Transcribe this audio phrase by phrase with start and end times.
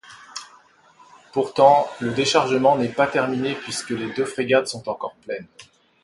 [1.31, 5.45] Pourtant, le déchargement n’est pas terminé puisque les deux frégates sont encore pleines.